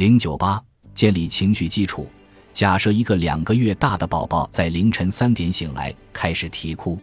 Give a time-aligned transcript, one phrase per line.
[0.00, 0.58] 零九八
[0.94, 2.08] 建立情绪基础。
[2.54, 6.98] 假设一个两个月大的宝宝在凌晨三点醒来，开始啼哭，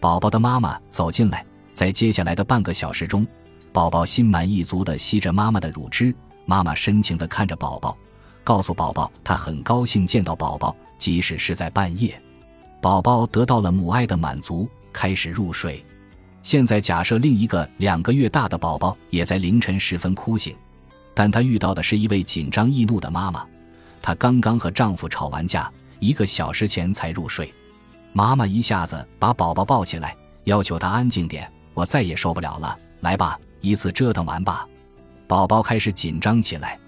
[0.00, 3.26] 宝宝的妈妈走进来，在接下来的半个小时中，
[3.74, 6.14] 宝宝心满意足地吸着妈妈的乳汁，
[6.46, 7.94] 妈妈深情地看着宝宝，
[8.42, 12.18] 告诉宝宝她很高兴见到宝宝，即使是在半夜，
[12.80, 15.84] 宝宝得到了母爱的满足，开始入睡。
[16.42, 20.56] 现在假设另一个两个月大的宝宝也在凌晨时分哭醒，
[21.14, 23.46] 但她遇到的是一位紧张易怒的妈妈。
[24.02, 27.52] 她刚刚和丈夫吵完架，一个小时前才入睡。
[28.12, 31.50] 妈妈一下子把宝宝抱起来，要求他安静点。
[31.74, 34.66] 我再也受不了了，来吧，一次折腾完吧。
[35.28, 36.78] 宝宝开始紧张起来。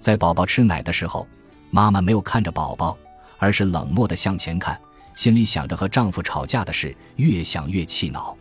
[0.00, 1.26] 在宝宝吃奶的时候，
[1.70, 2.96] 妈妈没有看着宝宝，
[3.38, 4.80] 而是冷漠地向前看，
[5.14, 8.36] 心里想着和丈夫吵架的事，越想越气恼。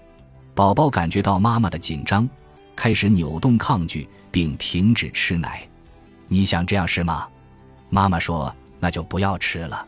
[0.56, 2.28] 宝宝感觉到妈妈的紧张，
[2.82, 5.62] 开始扭动抗拒，并停止吃奶。
[6.28, 7.28] 你想这样是吗？
[7.92, 9.86] 妈妈说：“那就不要吃了。”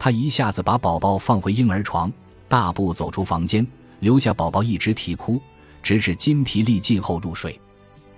[0.00, 2.10] 她一下子把宝宝放回婴儿床，
[2.48, 3.66] 大步走出房间，
[4.00, 5.38] 留下宝宝一直啼哭，
[5.82, 7.60] 直至筋疲力尽后入睡。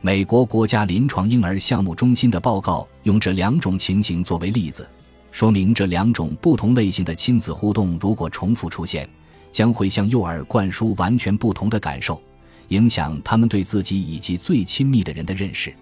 [0.00, 4.88] 美国国家临床婴儿项目中心的报告用这两种情形作为例子，
[5.32, 9.10] 说明这两种不同类型的亲子互动如果重复出现，
[9.50, 12.22] 将会向幼儿灌输完全不同的感受，
[12.68, 15.74] 影响他们对自己以及最亲密的人的认识。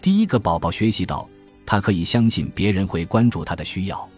[0.00, 1.28] 第一个宝宝学习到。
[1.70, 4.08] 他可以相信别人会关注他的需要，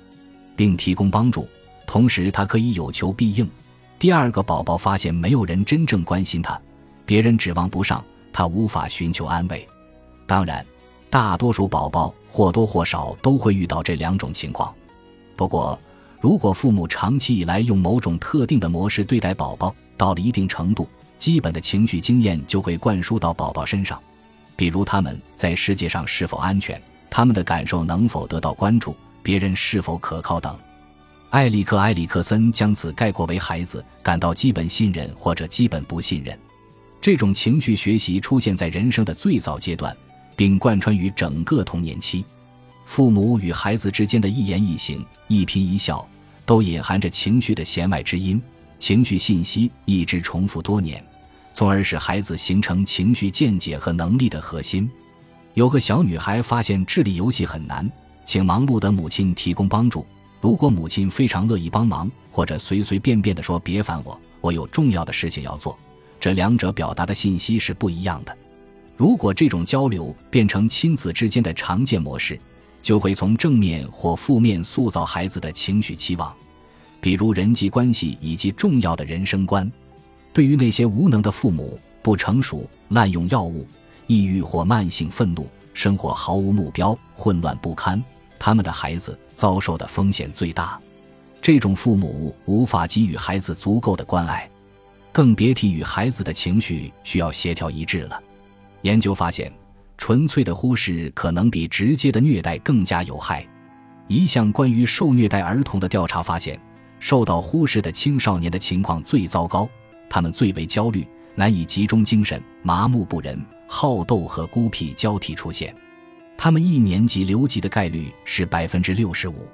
[0.54, 1.48] 并提供帮助，
[1.84, 3.50] 同时他可以有求必应。
[3.98, 6.56] 第二个宝宝发现没有人真正关心他，
[7.04, 9.66] 别人指望不上，他无法寻求安慰。
[10.28, 10.64] 当然，
[11.10, 14.72] 大多数宝宝或多或少都会遇到这两种情况。
[15.34, 15.76] 不过，
[16.20, 20.88] 如果父母长期以来用某种特定的模式对待宝宝，到了一定程度，
[21.20, 24.00] 基本的情绪经验就会灌输到宝宝身上，
[24.56, 26.80] 比如他们在世界上是否安全。
[27.10, 30.56] 他们的感受能否得到关注，别人是否可靠等，
[31.28, 36.38] 艾里克·埃里克森将此概括为孩子感到基本信任或者基本不信任。
[37.02, 39.94] 这种情绪学习出现在人生的最早阶段，
[40.36, 42.24] 并贯穿于整个童年期。
[42.86, 46.08] 父母与孩子之间的一言一行、一颦一笑，
[46.46, 48.40] 都隐含着情绪的弦外之音。
[48.78, 51.04] 情绪信息一直重复多年，
[51.52, 54.90] 从而使孩子形成情绪见解和能力的核心。
[55.54, 57.90] 有个小女孩发现智力游戏很难，
[58.24, 60.06] 请忙碌的母亲提供帮助。
[60.40, 65.78] 如果母亲非常乐意帮忙，或者随随便便地说“别烦我，我有重要的事情要做”，
[66.18, 68.34] 这两者表达的信息是不一样的。
[68.96, 72.38] 如果这种交流变成亲子之间的常见模式，
[72.80, 76.32] 就会从正面或负面塑造孩子的情绪期望，
[77.00, 79.70] 比如人际关系以及重要的人生观。
[80.32, 83.66] 对于那些无能的父母、不成熟、滥用药物。
[84.06, 88.02] 抑郁或慢性愤怒，生活毫无目标，混乱不堪，
[88.40, 90.80] 他们的孩子遭受的风险最大。
[91.40, 94.50] 这种父母无法给予孩子足够的关爱，
[95.12, 98.20] 更别提与孩子的情绪需要协调一致了。
[98.82, 99.52] 研究发现，
[99.96, 103.46] 纯粹的忽视可能比直接的虐待更加有害。
[104.08, 106.60] 一项关于受虐待儿童的调查发现，
[106.98, 109.68] 受到忽视的青少年的情况最糟糕，
[110.10, 113.40] 他们最为焦虑，难以集中精神，麻木不仁。
[113.72, 115.72] 好斗和孤僻交替出现，
[116.36, 119.46] 他们一年级留级的概率是百分之六十五。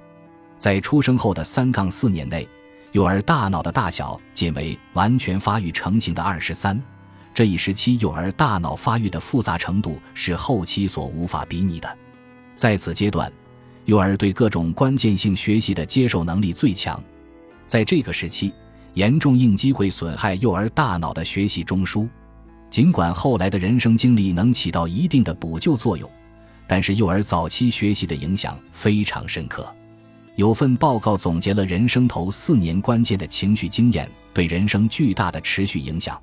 [0.57, 2.49] 在出生后的三杠四年内，
[2.93, 6.83] 幼儿大脑的大小仅为完全发育成型的二十三，
[7.35, 11.99] 这一时期幼儿大脑发育的复杂程度是后期所无法比拟的。
[12.55, 13.31] 在此阶段，
[13.85, 16.99] 幼儿对各种关键性学习的接受能力最强。
[17.67, 18.51] 在这个时期，
[18.97, 22.09] 严重应激会损害幼儿大脑的学习中枢。
[22.71, 26.11] 尽管后来的人生经历能起到一定的补救作用，
[26.67, 29.71] 但是幼儿早期学习的影响非常深刻。
[30.35, 36.19] 有份报告总结了人生头四年关键的情绪经验对人生巨大的持续影响。